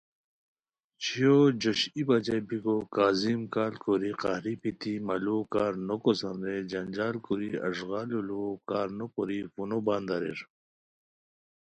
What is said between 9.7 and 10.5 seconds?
بند اریر